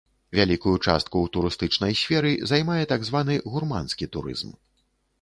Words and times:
Вялікую 0.37 0.71
частку 0.87 1.15
ў 1.21 1.27
турыстычнай 1.37 1.93
сферы 2.01 2.31
займае 2.55 2.81
так 2.95 3.01
званы 3.13 3.39
гурманскі 3.55 4.13
турызм. 4.15 4.61